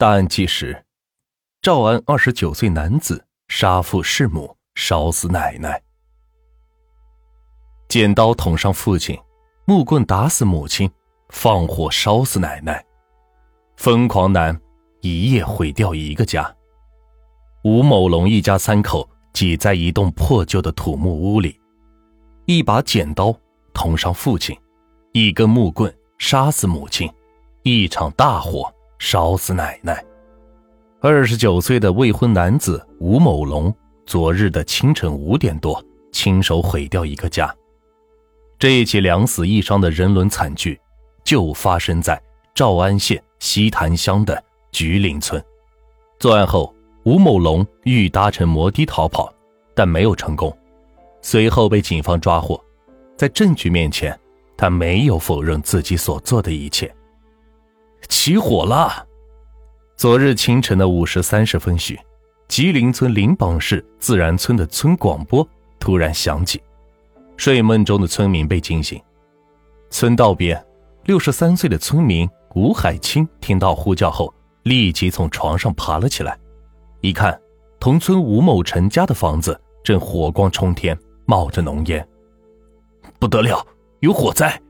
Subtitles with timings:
[0.00, 0.82] 大案纪实：
[1.60, 5.82] 赵安二十九岁男子杀父弑母，烧死奶奶，
[7.86, 9.20] 剪刀捅伤父亲，
[9.66, 10.90] 木棍打死母亲，
[11.28, 12.82] 放火烧死奶奶。
[13.76, 14.58] 疯狂男
[15.02, 16.50] 一夜毁掉一个家。
[17.64, 21.60] 吴某龙一家三口挤在一栋破旧的土木屋里，
[22.46, 23.36] 一把剪刀
[23.74, 24.58] 捅伤父亲，
[25.12, 27.12] 一根木棍杀死母亲，
[27.64, 28.74] 一场大火。
[29.00, 30.04] 烧死奶奶！
[31.00, 33.74] 二十九岁的未婚男子吴某龙，
[34.04, 37.52] 昨日的清晨五点多，亲手毁掉一个家。
[38.58, 40.78] 这一起两死一伤的人伦惨剧，
[41.24, 42.22] 就发生在
[42.54, 44.40] 诏安县西潭乡的
[44.70, 45.42] 菊林村。
[46.18, 46.72] 作案后，
[47.04, 49.32] 吴某龙欲搭乘摩的逃跑，
[49.74, 50.54] 但没有成功，
[51.22, 52.62] 随后被警方抓获。
[53.16, 54.16] 在证据面前，
[54.58, 56.94] 他没有否认自己所做的一切。
[58.08, 59.06] 起火了！
[59.96, 61.98] 昨日清晨的五时三十分许，
[62.48, 65.46] 吉林村灵榜市自然村的村广播
[65.78, 66.60] 突然响起，
[67.36, 69.00] 睡梦中的村民被惊醒。
[69.90, 70.64] 村道边，
[71.04, 76.38] 六十三岁的村民吴海清听到呼叫后，立即从床上爬了起来，
[77.00, 77.38] 一看，
[77.78, 82.06] 同村吴某成家的房子正火光冲天，冒着浓烟，
[83.18, 83.66] 不得了，
[84.00, 84.60] 有火灾！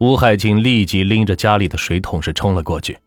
[0.00, 2.98] 吴海清立即拎着家里的水桶是冲了过去。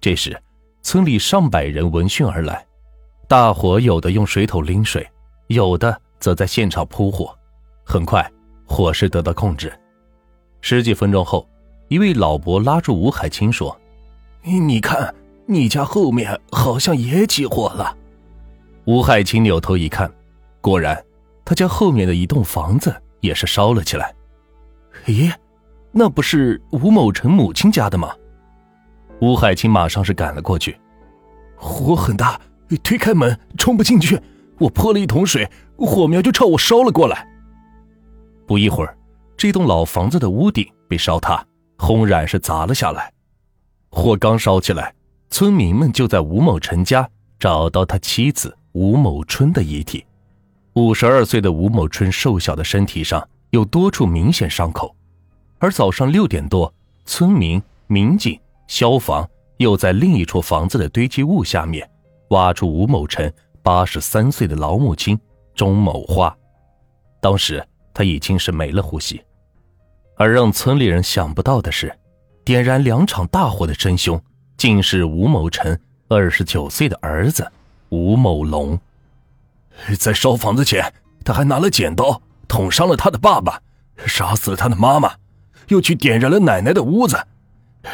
[0.00, 0.34] 这时，
[0.82, 2.66] 村里上百人闻讯而来，
[3.28, 5.06] 大伙有的用水桶拎水，
[5.48, 7.36] 有的则在现场扑火。
[7.84, 8.26] 很快，
[8.64, 9.70] 火势得到控制。
[10.62, 11.46] 十几分钟后，
[11.88, 13.78] 一位老伯拉住吴海清说
[14.42, 17.94] ：“你看，你家后面好像也起火了。”
[18.86, 20.10] 吴海清扭头一看，
[20.62, 21.04] 果然，
[21.44, 24.14] 他家后面的一栋房子也是烧了起来。
[25.04, 25.30] 咦？
[25.92, 28.12] 那不是吴某成母亲家的吗？
[29.20, 30.76] 吴海清马上是赶了过去。
[31.54, 32.40] 火很大，
[32.82, 34.18] 推开门冲不进去，
[34.58, 37.28] 我泼了一桶水，火苗就朝我烧了过来。
[38.46, 38.96] 不一会儿，
[39.36, 41.44] 这栋老房子的屋顶被烧塌，
[41.78, 43.12] 轰然是砸了下来。
[43.90, 44.94] 火刚烧起来，
[45.28, 47.08] 村民们就在吴某成家
[47.38, 50.04] 找到他妻子吴某春的遗体。
[50.74, 54.96] 五十二岁的吴某春瘦小的身体上有多处明显伤口。
[55.62, 56.74] 而早上六点多，
[57.04, 58.36] 村民、民警、
[58.66, 59.28] 消防
[59.58, 61.88] 又在另一处房子的堆积物下面
[62.30, 65.16] 挖出吴某成八十三岁的老母亲
[65.54, 66.36] 钟某花，
[67.20, 67.64] 当时
[67.94, 69.22] 他已经是没了呼吸。
[70.16, 71.96] 而让村里人想不到的是，
[72.44, 74.20] 点燃两场大火的真凶
[74.56, 75.78] 竟是吴某成
[76.08, 77.48] 二十九岁的儿子
[77.90, 78.76] 吴某龙。
[79.96, 80.92] 在烧房子前，
[81.24, 83.62] 他还拿了剪刀捅伤了他的爸爸，
[84.06, 85.14] 杀死了他的妈妈。
[85.68, 87.26] 又去点燃了奶奶的屋子，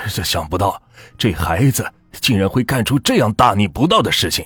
[0.08, 0.82] 这想不到
[1.16, 4.44] 这孩子竟然会干出这样大逆不道的事情。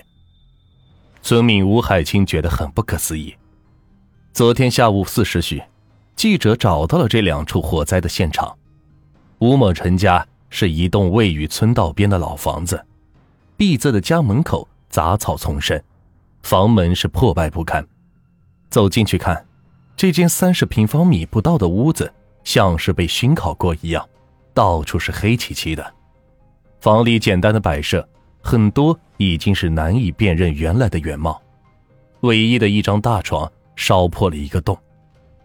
[1.22, 3.34] 村民吴海清觉得很不可思议。
[4.32, 5.62] 昨天下午四时许，
[6.16, 8.56] 记者找到了这两处火灾的现场。
[9.38, 12.84] 吴某成家是一栋位于村道边的老房子，
[13.56, 15.80] 闭塞的家门口杂草丛生，
[16.42, 17.86] 房门是破败不堪。
[18.70, 19.46] 走进去看，
[19.96, 22.12] 这间三十平方米不到的屋子。
[22.44, 24.08] 像是被熏烤过一样，
[24.52, 25.94] 到处是黑漆漆的。
[26.80, 28.06] 房里简单的摆设，
[28.42, 31.40] 很多已经是难以辨认原来的原貌。
[32.20, 34.76] 唯一的一张大床烧破了一个洞，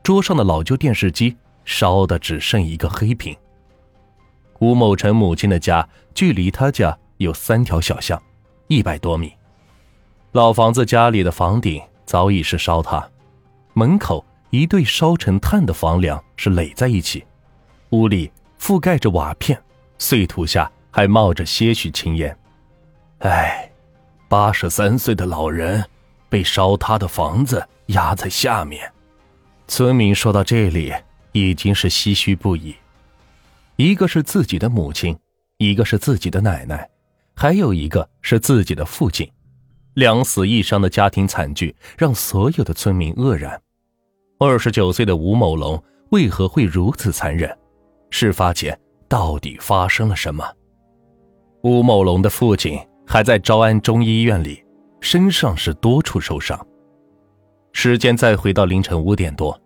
[0.04, 3.36] 桌上的老旧电视机烧的只剩一个黑屏。
[4.60, 8.22] 吴某成母亲的家距离他家有三条小巷，
[8.68, 9.32] 一百多米。
[10.32, 13.08] 老房子家里的房顶早已是烧塌，
[13.74, 14.24] 门口。
[14.50, 17.26] 一对烧成炭的房梁是垒在一起，
[17.90, 19.62] 屋里覆盖着瓦片，
[19.98, 22.38] 碎土下还冒着些许青烟。
[23.20, 23.70] 唉，
[24.30, 25.84] 八十三岁的老人
[26.30, 28.90] 被烧塌的房子压在下面。
[29.68, 30.94] 村民说到这里
[31.34, 32.76] 已经是唏嘘不已。
[33.76, 35.18] 一个是自己的母亲，
[35.58, 36.90] 一个是自己的奶奶，
[37.36, 39.30] 还有一个是自己的父亲，
[39.96, 43.62] 两死一伤的家庭惨剧让所有的村民愕然。
[44.40, 45.82] 二十九岁的吴某龙
[46.12, 47.52] 为何会如此残忍？
[48.12, 50.46] 事发前到底发生了什么？
[51.64, 54.64] 吴某龙的父亲还在招安中医院里，
[55.02, 56.56] 身上是多处受伤。
[57.72, 59.60] 时间再回到凌晨五点多，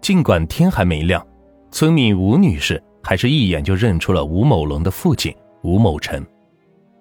[0.00, 1.26] 尽管天还没亮，
[1.72, 5.34] 村民吴女士还是一眼就认出了吴某龙的父亲
[5.64, 6.24] 吴某成。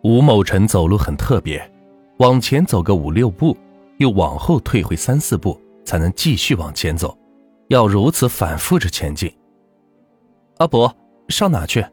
[0.03, 1.71] 吴某成走路很特别，
[2.17, 3.55] 往前走个五六步，
[3.97, 5.55] 又往后退回三四步。
[5.85, 7.17] 才能继续往前走，
[7.69, 9.33] 要如此反复着前进。
[10.57, 10.95] 阿伯，
[11.29, 11.85] 上哪去？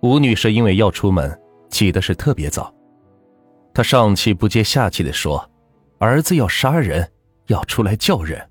[0.00, 1.38] 吴女士因为要出门，
[1.70, 2.72] 起的是特别早。
[3.74, 5.50] 他上气不接下气的说
[5.98, 7.10] ：“儿子要杀人，
[7.46, 8.48] 要出来叫人。”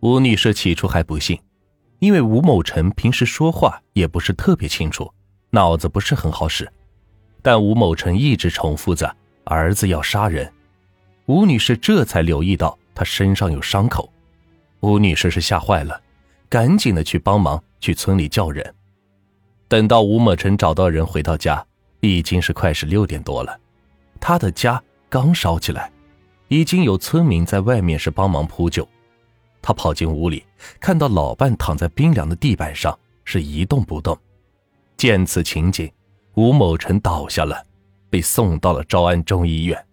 [0.00, 1.38] 吴女士起初还不信，
[2.00, 5.10] 因为吴某成平时说话也不是特别清楚，
[5.50, 6.70] 脑子不是很好使。
[7.42, 9.14] 但吴某成一直重复着
[9.44, 10.52] “儿子要杀人”，
[11.26, 14.12] 吴女士这才留意到他身上有伤口。
[14.80, 16.00] 吴女士是吓坏了，
[16.48, 18.74] 赶紧的去帮忙去村里叫人。
[19.68, 21.64] 等到吴某成找到人回到家，
[22.00, 23.60] 已经是快是六点多了。
[24.20, 25.92] 他的家刚烧起来，
[26.48, 28.88] 已经有村民在外面是帮忙扑救。
[29.60, 30.44] 他跑进屋里，
[30.78, 34.16] 看到老伴躺在冰凉的地板上，是一动不动。
[34.96, 35.92] 见此情景，
[36.34, 37.62] 吴某成倒下了，
[38.08, 39.84] 被送到了昭安中医院。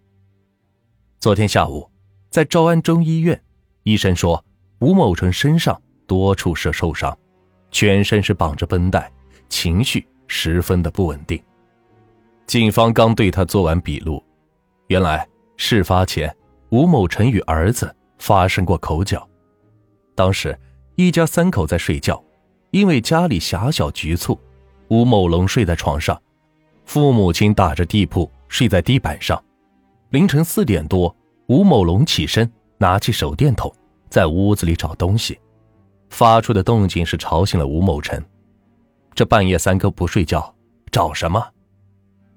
[1.18, 1.90] 昨天下午，
[2.34, 3.40] 在昭安中医院，
[3.84, 4.44] 医生说
[4.80, 7.16] 吴某成身上多处是受伤，
[7.70, 9.08] 全身是绑着绷带，
[9.48, 11.40] 情绪十分的不稳定。
[12.44, 14.20] 警方刚对他做完笔录，
[14.88, 15.24] 原来
[15.56, 16.36] 事发前
[16.70, 19.24] 吴某成与儿子发生过口角。
[20.16, 20.58] 当时
[20.96, 22.20] 一家三口在睡觉，
[22.72, 24.36] 因为家里狭小局促，
[24.88, 26.20] 吴某龙睡在床上，
[26.84, 29.40] 父母亲打着地铺睡在地板上。
[30.10, 31.14] 凌晨四点多，
[31.46, 33.70] 吴某龙起身拿起手电筒，
[34.08, 35.38] 在屋子里找东西，
[36.08, 38.22] 发出的动静是吵醒了吴某成。
[39.14, 40.54] 这半夜三更不睡觉，
[40.90, 41.46] 找什么？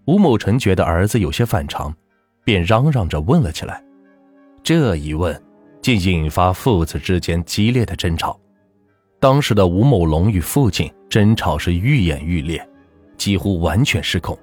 [0.07, 1.93] 吴某成觉得儿子有些反常，
[2.43, 3.81] 便嚷嚷着问了起来。
[4.61, 5.41] 这一问，
[5.81, 8.37] 竟引发父子之间激烈的争吵。
[9.21, 12.67] 当时的吴某龙与父亲争吵是愈演愈烈，
[13.15, 14.37] 几乎完全失控，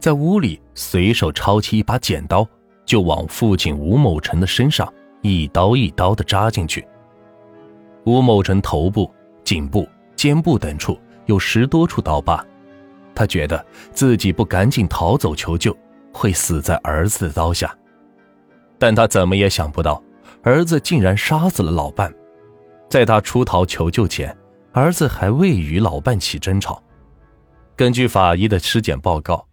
[0.00, 2.46] 在屋里随手抄起一把剪刀，
[2.88, 4.90] 就往父亲吴某成的身上
[5.20, 6.88] 一刀一刀的扎进去。
[8.06, 9.12] 吴某成头部、
[9.44, 9.86] 颈部、
[10.16, 12.42] 肩部等处有十多处刀疤。
[13.14, 13.62] 他觉得
[13.92, 15.76] 自己不赶紧逃走求救，
[16.14, 17.76] 会死在儿子的刀下。
[18.78, 20.02] 但他怎么也想不到，
[20.42, 22.10] 儿子竟然杀死了老伴。
[22.88, 24.34] 在他出逃求救前，
[24.72, 26.82] 儿子还未与老伴起争吵。
[27.76, 29.46] 根据法医的尸检报告，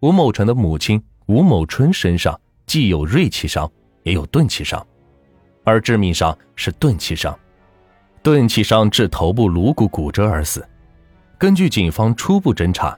[0.00, 2.40] 吴某成的母亲吴某春身上
[2.70, 3.68] 既有锐器伤，
[4.04, 4.86] 也有钝器伤，
[5.64, 7.36] 而致命伤是钝器伤，
[8.22, 10.64] 钝器伤致头部颅骨骨折而死。
[11.36, 12.96] 根据警方初步侦查。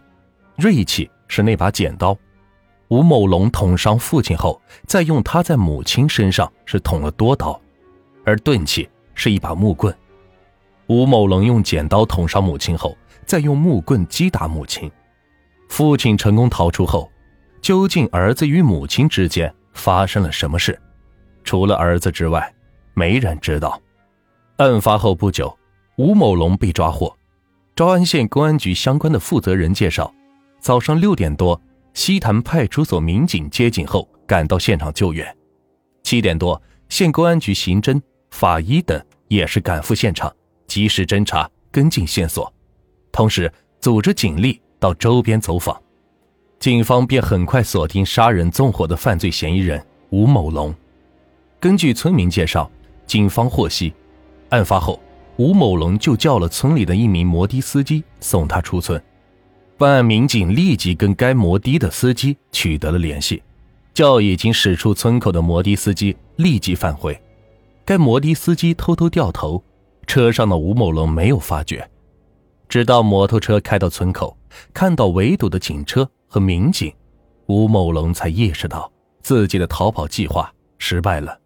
[0.57, 2.15] 锐器是那把剪刀，
[2.89, 7.59] 吴某龙捅伤父亲后，再用他在母亲身上是捅了多刀，
[8.27, 9.97] 而钝器是一把木棍。
[10.87, 14.93] 吴某龙用剪刀捅伤母亲后，再用木棍击打母亲。
[15.71, 17.11] 父亲成功逃出后，
[17.63, 20.79] 究竟儿子与母亲之间发生了什么事？
[21.45, 22.55] 除了儿子之外，
[22.95, 23.81] 没人知道。
[24.57, 25.57] 案发后不久，
[25.97, 27.15] 吴某龙被抓获。
[27.75, 30.13] 昭安县公安局相关的负责人介绍。
[30.61, 31.61] 早上六点多，
[31.95, 35.37] 西坛派出所民警接警后赶到现场救援。
[36.03, 40.33] 七点多，县公安局刑侦、法医等也是赶赴现场，
[40.67, 42.53] 及时侦查、跟进线索，
[43.11, 45.83] 同时组织警力到周边走访。
[46.62, 50.73] 警方便很快锁定杀人纵火的犯罪嫌疑人吴某龙。
[51.59, 52.70] 根据村民介绍，
[53.05, 53.93] 警方获悉，
[54.50, 55.00] 案发后，
[55.38, 59.03] 吴某龙就叫了村里的一名摩的司机送他出村。
[59.76, 63.43] 办案民警立即跟该摩的的司机取得了联系，
[63.93, 67.21] 叫已经驶出村口的摩的司机立即返回。
[67.85, 69.64] 该摩的司机偷偷掉头，
[70.07, 71.90] 车上的吴某龙没有发觉。
[72.69, 74.37] 直到摩托车开到村口，
[74.73, 76.91] 看到围堵的警车和民警，
[77.45, 81.39] 吴某龙才意识到自己的逃跑计划失败了。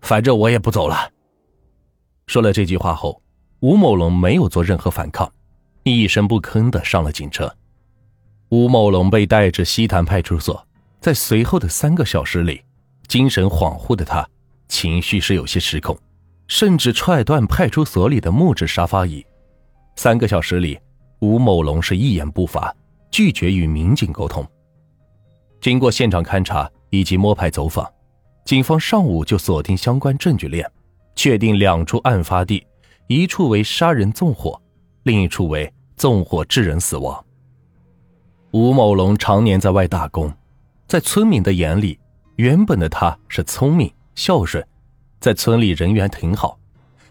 [0.00, 1.10] 反正我也不走了。
[2.28, 3.20] 说了这句话后，
[3.58, 5.28] 吴某龙没有做任何反抗。
[5.82, 7.52] 一声不吭的上了警车，
[8.50, 10.64] 吴某龙被带至西坛派出所。
[11.00, 12.62] 在随后的三个小时里，
[13.08, 14.24] 精神恍惚的他，
[14.68, 15.98] 情绪是有些失控，
[16.46, 19.26] 甚至踹断派出所里的木质沙发椅。
[19.96, 20.78] 三个小时里，
[21.20, 22.72] 吴某龙是一言不发，
[23.10, 24.46] 拒绝与民警沟通。
[25.60, 27.86] 经过现场勘查以及摸排走访，
[28.44, 30.70] 警方上午就锁定相关证据链，
[31.14, 32.66] 确定两处案发地，
[33.06, 34.60] 一处为杀人纵火，
[35.02, 35.72] 另一处为。
[35.96, 37.24] 纵火致人死亡。
[38.52, 40.32] 吴某龙常年在外打工，
[40.86, 41.98] 在村民的眼里，
[42.36, 44.64] 原本的他是聪明孝顺，
[45.18, 46.56] 在村里人缘挺好，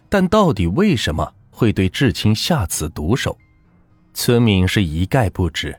[0.08, 3.36] 但到底为什么会对至亲下此毒手，
[4.14, 5.78] 村民是一概不知。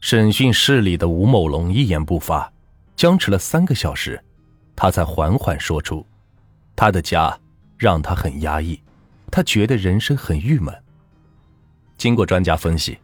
[0.00, 2.50] 审讯室里的吴某龙一言不发，
[2.96, 4.18] 僵持了三个小时，
[4.74, 6.04] 他才缓缓说出
[6.74, 7.38] ：“他的家
[7.76, 8.80] 让他很压抑，
[9.30, 10.74] 他觉得人生很郁闷。”
[11.98, 12.98] 经过专家分析，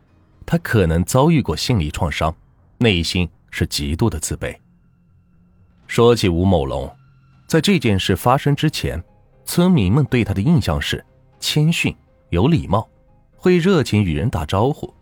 [0.46, 2.34] 他可能遭遇过心理创伤，
[2.78, 4.56] 内心是极度的自卑。
[5.86, 6.90] 说起吴某龙，
[7.46, 9.04] 在这件事发生之前，
[9.44, 11.04] 村民们对他的印象是
[11.40, 11.94] 谦逊、
[12.30, 12.88] 有礼貌，
[13.36, 14.92] 会热情与人打招呼。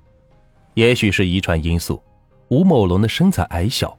[0.75, 2.03] 也许是遗传因素，
[2.49, 3.97] 吴某龙的身材矮小，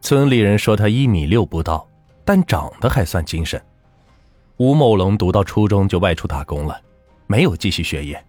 [0.00, 1.86] 村里人说他一米六不到，
[2.24, 3.60] 但长得还算精神。
[4.58, 6.80] 吴某龙读到初中就外出打工了，
[7.26, 8.22] 没有继续学业。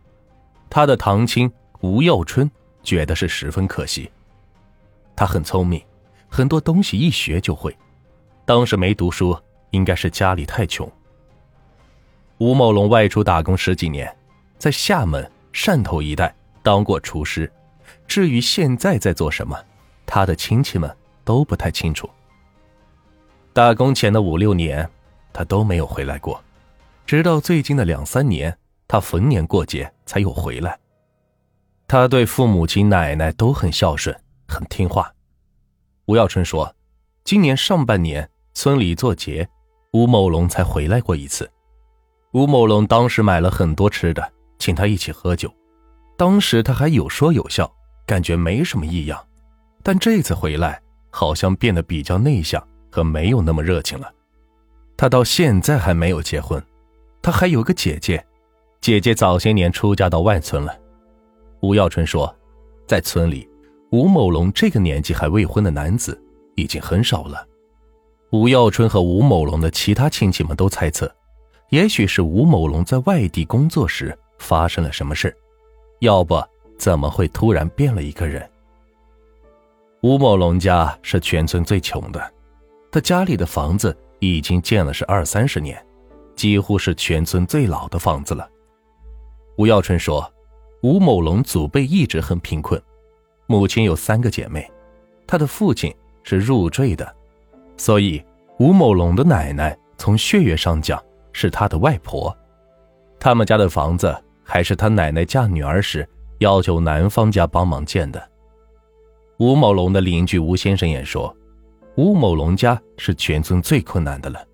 [0.69, 1.51] 他的堂亲
[1.81, 2.49] 吴耀春
[2.81, 4.09] 觉得是十分可惜。
[5.15, 5.81] 他很聪明。
[6.29, 7.77] 很多东西一学就会，
[8.43, 9.37] 当时没读书，
[9.69, 10.91] 应该是家里太穷。
[12.39, 14.11] 吴某龙外出打工十几年，
[14.57, 17.51] 在厦门、汕头一带当过厨师，
[18.07, 19.57] 至于现在在做什么，
[20.05, 22.10] 他的亲戚们都不太清楚。
[23.53, 24.89] 打工前的五六年，
[25.31, 26.41] 他都没有回来过，
[27.05, 28.57] 直到最近的两三年，
[28.88, 30.77] 他逢年过节才有回来。
[31.88, 34.15] 他对父母亲、奶奶都很孝顺，
[34.48, 35.12] 很听话。
[36.05, 36.75] 吴耀春说
[37.24, 39.48] ：“今年上半年村里做节，
[39.91, 41.50] 吴某龙才回来过一次。
[42.31, 45.53] 吴某龙当时买了很多吃的，请他一起喝酒。
[46.17, 47.72] 当时他还有说有笑，
[48.05, 49.24] 感觉没什么异样。
[49.81, 54.12] 但这次回来，好像变得比较内向和没有那么热情了。
[54.95, 56.63] 他到现在还没有结婚，
[57.22, 58.25] 他还有个姐姐，
[58.81, 60.77] 姐姐早些年出嫁到外村了。”
[61.62, 62.33] 吴耀春说
[62.88, 63.50] ：“在村里。”
[63.93, 66.19] 吴某龙这个年纪还未婚的男子
[66.55, 67.48] 已经很少了。
[68.31, 71.15] 吴耀春和吴某龙的其他亲戚们都猜测，
[71.69, 75.31] 也许是吴某龙在外地工作时发生了什么事，
[76.00, 76.43] 要不
[76.77, 78.49] 怎么会突然变了一个人？
[80.01, 82.33] 吴某龙家是全村最穷的，
[82.91, 85.81] 他家里的房子已经建了是二三十年，
[86.35, 88.49] 几乎是全村最老的房子了。
[89.57, 90.29] 吴耀春说，
[90.81, 92.81] 吴某龙祖辈一直很贫困。
[93.45, 94.69] 母亲有三个姐妹，
[95.25, 97.15] 他的父亲是入赘的，
[97.77, 98.23] 所以
[98.57, 101.01] 吴某龙的奶奶从血缘上讲
[101.31, 102.35] 是他的外婆。
[103.19, 104.13] 他们家的房子
[104.43, 106.07] 还是他奶奶嫁女儿时
[106.43, 108.21] 要求男方家帮忙建的。
[109.39, 111.33] 吴某龙的邻居吴先生也说，
[111.95, 114.45] 吴某龙家是全村最困难的了，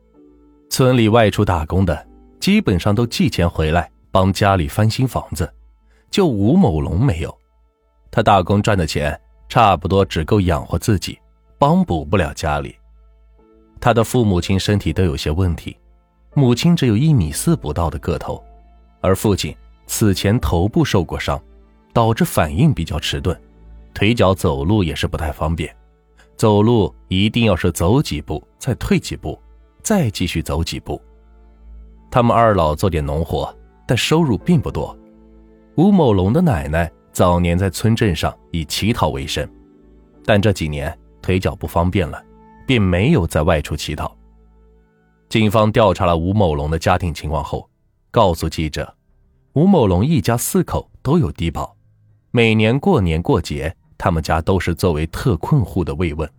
[0.69, 2.07] 村里外出打工的
[2.39, 5.51] 基本上都寄钱回来帮家里翻新房子，
[6.11, 7.35] 就吴某龙没有。
[8.11, 9.19] 他打工赚的钱
[9.49, 11.19] 差不多只够养活自己，
[11.57, 12.75] 帮补不了家里。
[13.81, 15.75] 他的父母亲身体都有些问题，
[16.35, 18.43] 母亲只有一米四不到的个头，
[19.01, 19.55] 而父亲
[19.87, 21.41] 此前头部受过伤，
[21.93, 23.39] 导致反应比较迟钝，
[23.93, 25.75] 腿脚走路也是不太方便，
[26.35, 29.39] 走路一定要是走几步再退几步，
[29.81, 31.01] 再继续走几步。
[32.11, 33.53] 他们二老做点农活，
[33.87, 34.97] 但收入并不多。
[35.75, 36.91] 吴某龙的奶奶。
[37.11, 39.45] 早年在村镇上以乞讨为生，
[40.23, 42.23] 但这几年腿脚不方便了，
[42.65, 44.15] 便没有再外出乞讨。
[45.27, 47.67] 警方调查了吴某龙的家庭情况后，
[48.09, 48.95] 告诉记者，
[49.53, 51.75] 吴某龙一家四口都有低保，
[52.31, 56.29] 每年过年过节，他们家都是作为特困户的慰问。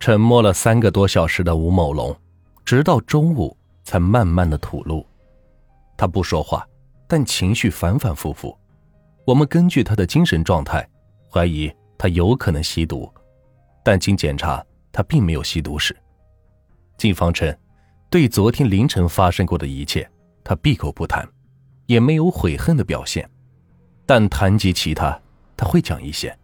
[0.00, 2.16] 沉默了三个多小时的吴某龙，
[2.64, 5.06] 直到中午才慢慢的吐露。
[5.96, 6.66] 他不说话，
[7.06, 8.56] 但情绪反反复复。
[9.24, 10.88] 我们根据他的精神状态，
[11.30, 13.08] 怀疑他有可能吸毒，
[13.84, 15.96] 但经检查，他并没有吸毒史。
[16.96, 17.56] 警方称，
[18.08, 20.10] 对昨天凌晨发生过的一切，
[20.42, 21.28] 他闭口不谈，
[21.86, 23.30] 也没有悔恨的表现。
[24.12, 25.16] 但谈及其他，
[25.56, 26.36] 他会讲一些。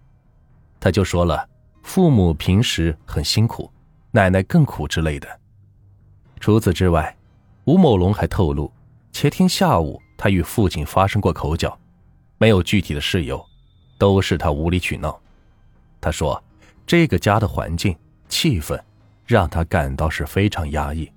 [0.78, 1.48] 他就说了，
[1.82, 3.68] 父母平时很辛苦，
[4.12, 5.28] 奶奶更苦之类的。
[6.38, 7.16] 除此之外，
[7.64, 8.70] 吴某龙还透露，
[9.10, 11.76] 前天下午他与父亲发生过口角。
[12.38, 13.44] 没有具体的事由，
[13.98, 15.20] 都是他无理取闹。
[16.00, 16.40] 他说
[16.86, 18.80] ：“这个家的环境气氛，
[19.24, 21.10] 让他感到是非常压抑，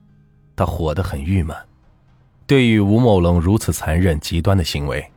[0.56, 1.56] 他活得很郁闷。”
[2.48, 5.12] 对于吴某龙如此残忍极端的行为，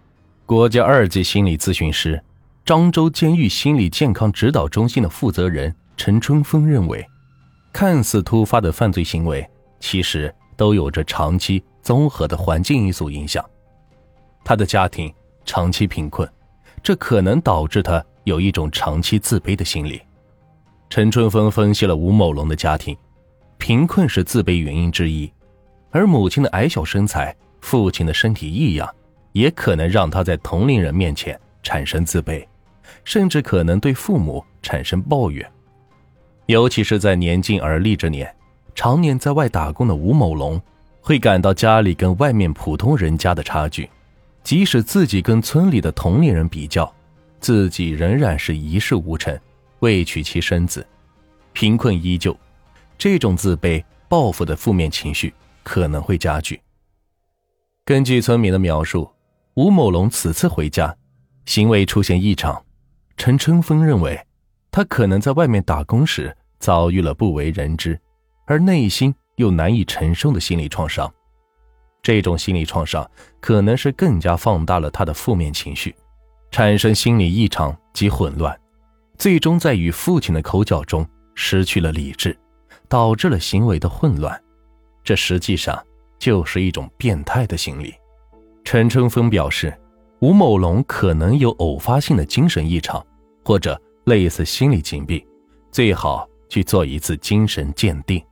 [0.53, 2.23] 国家二级心理咨询师、
[2.67, 7.03] 漳州监狱心理健康指导中心的负责人陈春风认为，
[7.73, 9.49] 看似突发的犯罪行为，
[9.81, 13.43] 其实都有着长期综合的环境因素影响。
[14.45, 15.11] 他的家庭。
[15.47, 16.29] 长期贫困，
[16.83, 20.03] 这可能导致他有一种长期自卑的心理。
[20.91, 22.95] 陈春风分析了吴某龙的家庭，
[23.57, 25.33] 贫困是自卑原因之一，
[25.91, 28.89] 而母亲的矮小身材、父亲的身体异样，
[29.33, 32.47] 也可能让他在同龄人面前产生自卑，
[33.05, 35.47] 甚至可能对父母产生抱怨。
[36.47, 38.33] 尤其是在年近而立之年，
[38.75, 40.61] 常年在外打工的吴某龙，
[41.01, 43.89] 会感到家里跟外面普通人家的差距。
[44.43, 46.93] 即使自己跟村里的同龄人比较，
[47.39, 49.39] 自己仍然是一事无成，
[49.79, 50.85] 未娶妻生子，
[51.53, 52.37] 贫困依旧，
[52.99, 56.61] 这种自卑、报复的负面情绪可能会加剧。
[57.85, 59.09] 根据村民的描述，
[59.55, 60.97] 吴某龙此次回家，
[61.45, 62.65] 行为出现异常。
[63.17, 64.19] 陈春风认为，
[64.71, 68.01] 他可能在外面打工时遭遇了不为人知，
[68.47, 71.13] 而内心又难以承受的心理创伤。
[72.03, 73.09] 这种心理创伤
[73.41, 75.95] 可能是更加放大了他的负面情绪，
[76.51, 78.59] 产生心理异常及混乱，
[79.19, 82.37] 最终在与父亲的口角中失去了理智，
[82.89, 84.43] 导致了行为的混乱。
[85.05, 85.83] 这实际上。
[86.23, 87.93] 就是一种变态的心理。
[88.65, 89.77] 陈春风表示，
[90.21, 93.05] 吴某龙可能有偶发性的精神异常，
[93.45, 95.23] 或者类似心理疾病，
[95.71, 98.23] 最好去做一次精神鉴定。